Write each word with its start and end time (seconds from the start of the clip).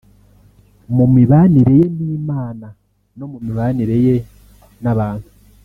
mu 0.95 1.05
mibanire 1.13 1.73
ye 1.79 1.85
n’Imana 1.97 2.67
no 3.17 3.25
mu 3.31 3.37
mibanire 3.45 3.95
ye 4.05 4.15
n’abantu 4.83 5.27